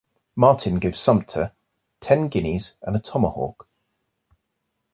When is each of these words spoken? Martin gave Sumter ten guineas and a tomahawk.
Martin 0.35 0.79
gave 0.79 0.97
Sumter 0.97 1.53
ten 1.99 2.27
guineas 2.27 2.73
and 2.81 2.95
a 2.95 2.99
tomahawk. 2.99 3.67